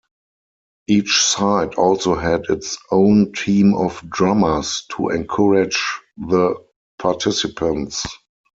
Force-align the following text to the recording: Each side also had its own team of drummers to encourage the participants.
Each 0.87 1.21
side 1.23 1.75
also 1.75 2.15
had 2.15 2.45
its 2.49 2.79
own 2.89 3.33
team 3.33 3.75
of 3.75 4.01
drummers 4.09 4.83
to 4.95 5.09
encourage 5.09 5.77
the 6.17 6.55
participants. 6.97 8.03